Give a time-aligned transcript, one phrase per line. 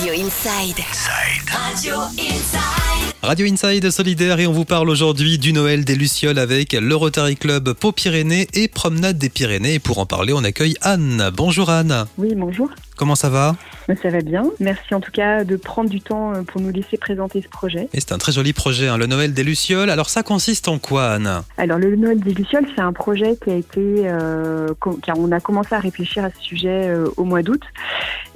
[0.00, 0.80] Radio Inside.
[1.46, 3.12] Radio Inside.
[3.22, 7.36] Radio Inside solidaire et on vous parle aujourd'hui du Noël des Lucioles avec le Rotary
[7.36, 9.74] Club Pau Pyrénées et Promenade des Pyrénées.
[9.74, 11.30] Et pour en parler, on accueille Anne.
[11.36, 12.06] Bonjour Anne.
[12.16, 12.70] Oui, bonjour.
[13.00, 13.56] Comment ça va?
[14.02, 14.44] Ça va bien.
[14.60, 17.88] Merci en tout cas de prendre du temps euh, pour nous laisser présenter ce projet.
[17.94, 19.88] Et c'est un très joli projet, hein, le Noël des Lucioles.
[19.88, 23.50] Alors ça consiste en quoi Anne Alors le Noël des Lucioles, c'est un projet qui
[23.50, 24.68] a été, euh,
[25.02, 27.62] car on a commencé à réfléchir à ce sujet euh, au mois d'août.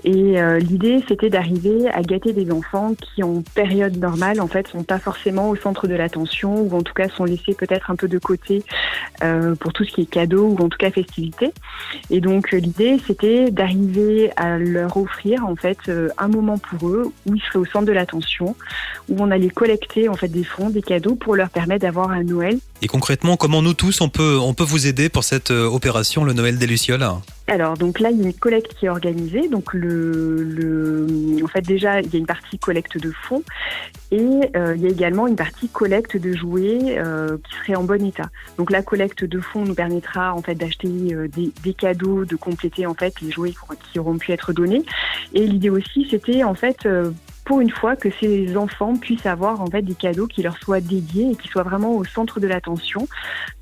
[0.03, 4.67] Et euh, l'idée, c'était d'arriver à gâter des enfants qui, en période normale, en fait,
[4.69, 7.97] sont pas forcément au centre de l'attention ou en tout cas sont laissés peut-être un
[7.97, 8.63] peu de côté
[9.61, 11.53] pour tout ce qui est cadeau ou en tout cas festivité.
[12.11, 17.13] Et donc l'idée, c'était d'arriver à leur offrir en fait euh, un moment pour eux
[17.27, 18.57] où ils seraient au centre de l'attention,
[19.09, 22.23] où on allait collecter en fait des fonds, des cadeaux pour leur permettre d'avoir un
[22.23, 22.59] Noël.
[22.85, 26.23] Et concrètement, comment nous tous, on peut, on peut vous aider pour cette euh, opération,
[26.23, 27.07] le Noël des Lucioles?
[27.47, 29.49] Alors donc là, il y a une collecte qui est organisée.
[29.49, 33.43] Donc le, le en fait déjà, il y a une partie collecte de fonds
[34.11, 37.85] et euh, il y a également une partie collecte de jouets euh, qui serait en
[37.85, 38.29] bon état.
[38.59, 42.85] Donc la collecte de fonds nous permettra en fait d'acheter des, des cadeaux, de compléter
[42.87, 43.55] en fait les jouets
[43.93, 44.85] qui- auront pu être donnés.
[45.33, 46.87] Et l'idée aussi, c'était en fait
[47.45, 50.81] pour une fois que ces enfants puissent avoir en fait des cadeaux qui leur soient
[50.81, 53.07] dédiés et qui soient vraiment au centre de l'attention.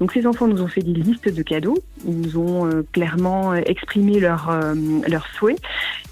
[0.00, 3.52] Donc ces enfants nous ont fait des listes de cadeaux, ils nous ont euh, clairement
[3.52, 4.74] euh, exprimé leurs euh,
[5.08, 5.61] leurs souhaits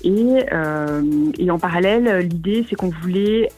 [0.02, 1.02] et, euh,
[1.38, 3.48] et en parallèle l'idée c'est qu'on voulait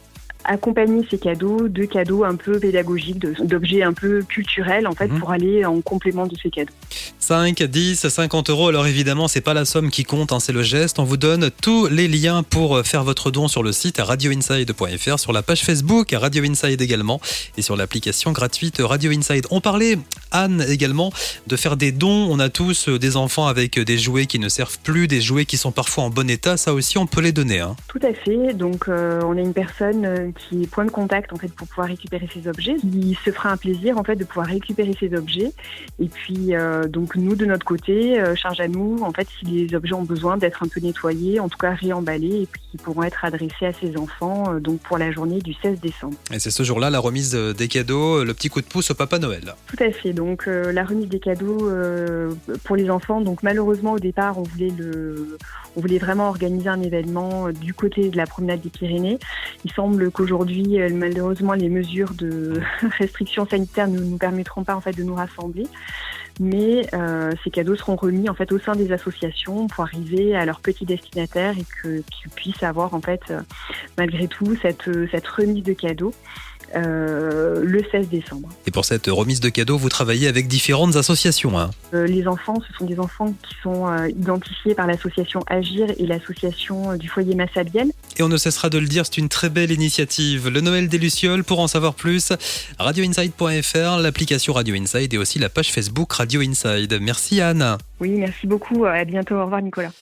[0.45, 5.19] accompagner ces cadeaux de cadeaux un peu pédagogiques, d'objets un peu culturels en fait Mhm.
[5.21, 6.73] pour aller en complément de ces cadeaux.
[7.19, 8.69] 5, 10, 50 euros.
[8.69, 10.99] Alors évidemment, c'est pas la somme qui compte, hein, c'est le geste.
[10.99, 15.19] On vous donne tous les liens pour euh, faire votre don sur le site radioinside.fr,
[15.19, 17.21] sur la page Facebook Radio Inside également
[17.57, 19.47] et sur l'application gratuite Radio Inside.
[19.51, 19.99] On parlait,
[20.33, 21.13] Anne également,
[21.47, 22.27] de faire des dons.
[22.31, 25.21] On a tous euh, des enfants avec euh, des jouets qui ne servent plus, des
[25.21, 26.57] jouets qui sont parfois en bon état.
[26.57, 27.61] Ça aussi, on peut les donner.
[27.61, 27.77] hein.
[27.89, 28.53] Tout à fait.
[28.55, 31.89] Donc, euh, on a une personne qui est point de contact en fait pour pouvoir
[31.89, 32.75] récupérer ces objets.
[32.85, 35.53] Il se fera un plaisir en fait de pouvoir récupérer ces objets.
[36.01, 39.45] Et puis, euh, donc nous de notre côté, euh, charge à nous en fait si
[39.45, 42.77] les objets ont besoin d'être un peu nettoyés, en tout cas réemballés, et puis qui
[42.79, 44.55] pourront être adressés à ces enfants.
[44.61, 46.17] donc pour la journée du 16 décembre.
[46.33, 49.19] Et c'est ce jour-là la remise des cadeaux, le petit coup de pouce au Papa
[49.19, 49.55] Noël.
[49.67, 50.13] Tout à fait.
[50.13, 52.33] Donc euh, la remise des cadeaux euh,
[52.65, 53.21] pour les enfants.
[53.21, 55.39] Donc malheureusement au départ on voulait le,
[55.77, 59.19] on voulait vraiment organiser un événement euh, du côté de la promenade des Pyrénées.
[59.65, 62.61] Il semble qu'aujourd'hui malheureusement les mesures de
[62.99, 65.67] restrictions sanitaires ne nous permettront pas en fait de nous rassembler.
[66.41, 70.45] Mais euh, ces cadeaux seront remis en fait au sein des associations pour arriver à
[70.45, 73.41] leurs petits destinataires et que qu'ils puissent avoir en fait euh,
[73.99, 76.13] malgré tout cette cette remise de cadeaux
[76.75, 78.49] euh, le 16 décembre.
[78.67, 81.59] Et pour cette remise de cadeaux, vous travaillez avec différentes associations.
[81.59, 81.71] hein.
[81.93, 86.07] Euh, les enfants, ce sont des enfants qui sont euh, identifiés par l'association Agir et
[86.07, 87.93] l'association euh, du foyer Massabielle.
[88.17, 90.49] Et on ne cessera de le dire, c'est une très belle initiative.
[90.49, 92.33] Le Noël des Lucioles, pour en savoir plus,
[92.79, 97.01] radioinside.fr, l'application Radio Inside et aussi la page Facebook Radio Inside.
[97.01, 97.79] Merci Anne.
[97.99, 98.85] Oui, merci beaucoup.
[98.85, 99.35] À bientôt.
[99.35, 99.93] Au revoir, Nicolas.